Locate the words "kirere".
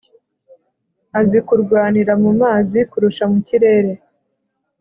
3.47-3.91